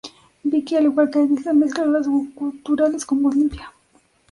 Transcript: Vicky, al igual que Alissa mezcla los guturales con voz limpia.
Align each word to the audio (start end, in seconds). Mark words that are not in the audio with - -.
Vicky, 0.43 0.75
al 0.77 0.85
igual 0.85 1.11
que 1.11 1.19
Alissa 1.19 1.53
mezcla 1.53 1.85
los 1.85 2.07
guturales 2.07 3.05
con 3.05 3.21
voz 3.21 3.35
limpia. 3.35 3.71